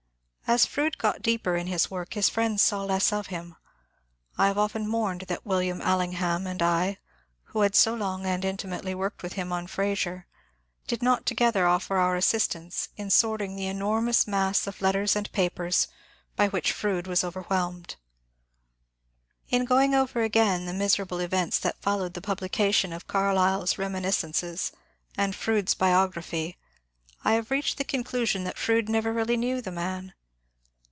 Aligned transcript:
As 0.47 0.65
Fronde 0.65 0.97
got 0.97 1.21
deeper 1.21 1.55
in 1.55 1.67
his 1.67 1.89
work 1.89 2.13
his 2.13 2.27
friends 2.27 2.61
saw 2.61 2.83
less 2.83 3.13
of 3.13 3.27
him. 3.27 3.55
I 4.37 4.47
have 4.47 4.57
often 4.57 4.85
mourned 4.85 5.21
that 5.29 5.45
William 5.45 5.81
Allingham 5.81 6.45
and 6.45 6.61
I, 6.61 6.97
who 7.45 7.61
had 7.61 7.73
so 7.73 7.95
long 7.95 8.25
and 8.25 8.43
intimately 8.43 8.93
worked 8.93 9.23
with 9.23 9.31
him 9.31 9.53
on 9.53 9.65
^^Fraser," 9.65 10.25
did 10.87 11.01
not 11.01 11.25
together 11.25 11.65
offer 11.67 11.95
our 11.95 12.17
assistance 12.17 12.89
in 12.97 13.07
assorting 13.07 13.55
the 13.55 13.67
enormous 13.67 14.27
mass 14.27 14.67
of 14.67 14.81
letters 14.81 15.15
and 15.15 15.31
papers 15.31 15.87
by 16.35 16.49
which 16.49 16.73
Fronde 16.73 17.07
was 17.07 17.23
overwhelmed. 17.23 17.95
In 19.47 19.63
going 19.63 19.95
over 19.95 20.21
again 20.21 20.65
the 20.65 20.73
miserable 20.73 21.21
events 21.21 21.59
that 21.59 21.81
followed 21.81 22.13
the 22.13 22.19
publication 22.19 22.91
of 22.91 23.07
Carlyle's 23.07 23.75
^^ 23.75 23.77
Reminiscences" 23.77 24.73
and 25.17 25.33
Froude*s 25.33 25.75
bio 25.75 26.09
graphy, 26.09 26.57
I 27.23 27.35
have 27.35 27.51
reached 27.51 27.77
the 27.77 27.85
conclusion 27.85 28.43
that 28.43 28.57
Fronde 28.57 28.89
never 28.89 29.13
really 29.13 29.37
knew 29.37 29.61
the 29.61 29.71
man. 29.71 30.13